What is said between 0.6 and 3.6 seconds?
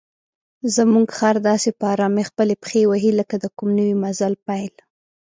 زموږ خر داسې په آرامۍ خپلې پښې وهي لکه د